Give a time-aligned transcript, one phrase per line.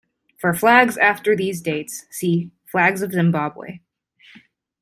[0.35, 3.81] For flags after these dates see Flags of Zimbabwe.